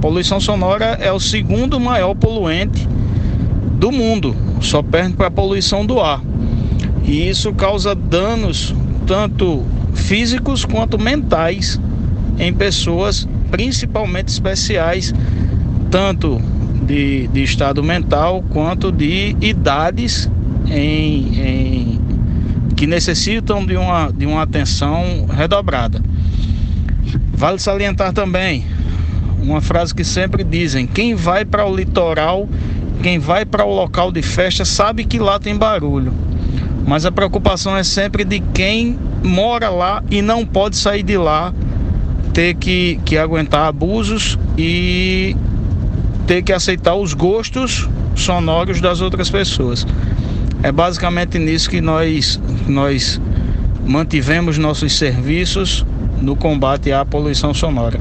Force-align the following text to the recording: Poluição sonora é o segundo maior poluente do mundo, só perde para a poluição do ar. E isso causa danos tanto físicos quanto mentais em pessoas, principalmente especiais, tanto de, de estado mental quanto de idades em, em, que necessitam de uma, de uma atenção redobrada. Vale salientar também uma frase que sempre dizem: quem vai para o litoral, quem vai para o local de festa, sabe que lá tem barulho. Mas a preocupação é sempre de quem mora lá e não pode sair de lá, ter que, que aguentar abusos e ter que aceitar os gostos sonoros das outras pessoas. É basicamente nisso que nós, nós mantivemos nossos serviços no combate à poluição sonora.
Poluição 0.00 0.38
sonora 0.38 0.96
é 1.00 1.10
o 1.12 1.18
segundo 1.18 1.80
maior 1.80 2.14
poluente 2.14 2.88
do 3.74 3.90
mundo, 3.90 4.34
só 4.60 4.80
perde 4.80 5.14
para 5.14 5.26
a 5.26 5.30
poluição 5.30 5.84
do 5.84 6.00
ar. 6.00 6.22
E 7.04 7.28
isso 7.28 7.52
causa 7.52 7.94
danos 7.94 8.74
tanto 9.06 9.64
físicos 9.94 10.64
quanto 10.64 10.98
mentais 10.98 11.80
em 12.38 12.52
pessoas, 12.52 13.28
principalmente 13.50 14.28
especiais, 14.28 15.12
tanto 15.90 16.40
de, 16.86 17.26
de 17.28 17.42
estado 17.42 17.82
mental 17.82 18.44
quanto 18.50 18.92
de 18.92 19.36
idades 19.40 20.30
em, 20.66 21.40
em, 21.40 22.00
que 22.76 22.86
necessitam 22.86 23.66
de 23.66 23.76
uma, 23.76 24.12
de 24.12 24.26
uma 24.26 24.42
atenção 24.42 25.26
redobrada. 25.28 26.00
Vale 27.32 27.58
salientar 27.58 28.12
também 28.12 28.64
uma 29.42 29.60
frase 29.60 29.94
que 29.94 30.04
sempre 30.04 30.44
dizem: 30.44 30.86
quem 30.86 31.14
vai 31.14 31.44
para 31.44 31.66
o 31.66 31.74
litoral, 31.74 32.48
quem 33.02 33.18
vai 33.18 33.44
para 33.44 33.64
o 33.64 33.74
local 33.74 34.10
de 34.10 34.22
festa, 34.22 34.64
sabe 34.64 35.04
que 35.04 35.18
lá 35.18 35.38
tem 35.38 35.56
barulho. 35.56 36.12
Mas 36.86 37.04
a 37.04 37.12
preocupação 37.12 37.76
é 37.76 37.84
sempre 37.84 38.24
de 38.24 38.40
quem 38.40 38.98
mora 39.22 39.68
lá 39.68 40.02
e 40.10 40.22
não 40.22 40.46
pode 40.46 40.76
sair 40.76 41.02
de 41.02 41.18
lá, 41.18 41.52
ter 42.32 42.54
que, 42.54 42.98
que 43.04 43.18
aguentar 43.18 43.66
abusos 43.66 44.38
e 44.56 45.36
ter 46.26 46.42
que 46.42 46.52
aceitar 46.52 46.94
os 46.94 47.12
gostos 47.12 47.88
sonoros 48.14 48.80
das 48.80 49.00
outras 49.00 49.30
pessoas. 49.30 49.86
É 50.62 50.72
basicamente 50.72 51.38
nisso 51.38 51.70
que 51.70 51.80
nós, 51.80 52.40
nós 52.66 53.20
mantivemos 53.86 54.58
nossos 54.58 54.92
serviços 54.96 55.86
no 56.20 56.34
combate 56.34 56.92
à 56.92 57.04
poluição 57.04 57.54
sonora. 57.54 58.00